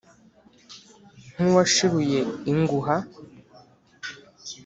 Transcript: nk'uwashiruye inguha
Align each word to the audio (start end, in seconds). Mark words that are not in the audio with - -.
nk'uwashiruye 1.33 2.19
inguha 2.51 2.95